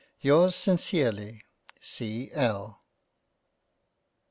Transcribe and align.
Yours 0.21 0.55
sincerely 0.55 1.43
C. 1.79 2.31
L. 2.33 2.81